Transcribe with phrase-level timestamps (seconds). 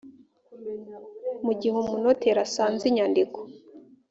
[1.45, 3.39] mu gihe umunoteri asanze inyandiko